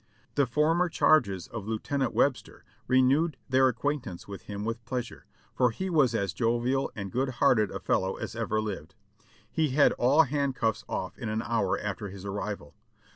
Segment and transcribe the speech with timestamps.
[0.33, 5.27] The former charges of Lieu tenant Webster renewed their acquaintance with him with pleas ure,
[5.53, 8.95] for he was as jovial and good hearted a fellow as ever lived.
[9.51, 12.73] He had all handcuffs off in an hour after his arrival.